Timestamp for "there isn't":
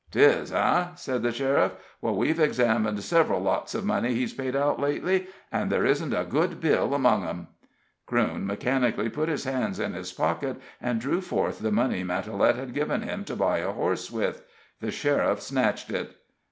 5.71-6.11